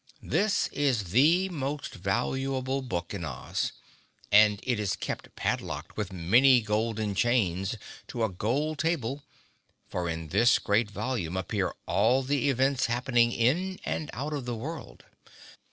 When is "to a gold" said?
8.07-8.79